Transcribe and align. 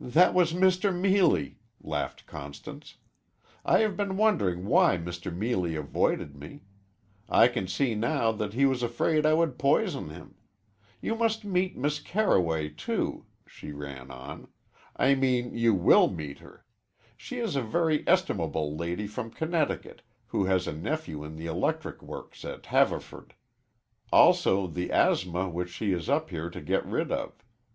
"That 0.00 0.32
was 0.32 0.54
Mr. 0.54 0.90
Meelie," 0.90 1.58
laughed 1.82 2.24
Constance. 2.26 2.96
"I 3.62 3.80
have 3.80 3.94
been 3.94 4.16
wondering 4.16 4.64
why 4.64 4.96
Mr. 4.96 5.30
Meelie 5.30 5.74
avoided 5.76 6.34
me. 6.34 6.62
I 7.28 7.48
can 7.48 7.68
see 7.68 7.94
now 7.94 8.32
that 8.32 8.54
he 8.54 8.64
was 8.64 8.82
afraid 8.82 9.26
I 9.26 9.34
would 9.34 9.58
poison 9.58 10.08
him. 10.08 10.36
You 11.02 11.14
must 11.14 11.44
meet 11.44 11.76
Miss 11.76 12.00
Carroway, 12.00 12.70
too," 12.70 13.26
she 13.46 13.72
ran 13.72 14.10
on. 14.10 14.48
"I 14.96 15.14
mean 15.14 15.52
you 15.54 15.74
will 15.74 16.08
meet 16.08 16.38
her. 16.38 16.64
She 17.14 17.36
is 17.38 17.54
a 17.54 17.60
very 17.60 18.02
estimable 18.08 18.74
lady 18.74 19.06
from 19.06 19.30
Connecticut 19.30 20.00
who 20.28 20.46
has 20.46 20.66
a 20.66 20.72
nephew 20.72 21.22
in 21.22 21.36
the 21.36 21.44
electric 21.48 22.00
works 22.02 22.46
at 22.46 22.64
Haverford; 22.64 23.34
also 24.10 24.66
the 24.68 24.90
asthma, 24.90 25.50
which 25.50 25.68
she 25.68 25.92
is 25.92 26.08
up 26.08 26.30
here 26.30 26.48
to 26.48 26.62
get 26.62 26.86
rid 26.86 27.12
of. 27.12 27.44